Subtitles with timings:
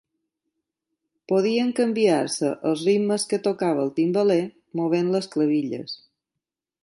[1.31, 4.41] Podien canviar-se els ritmes que tocava el timbaler
[4.81, 5.97] movent les clavilles.